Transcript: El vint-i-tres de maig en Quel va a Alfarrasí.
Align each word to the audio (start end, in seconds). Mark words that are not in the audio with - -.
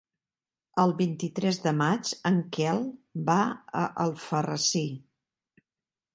El 0.83 0.93
vint-i-tres 1.01 1.59
de 1.67 1.73
maig 1.81 2.13
en 2.31 2.39
Quel 2.57 2.81
va 3.29 3.37
a 3.83 3.85
Alfarrasí. 4.07 4.85